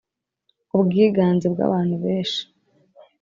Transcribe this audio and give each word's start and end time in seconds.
ubwiganze 0.77 1.45
bwa 1.53 1.65
bantu 1.71 1.95
beshi 2.03 2.41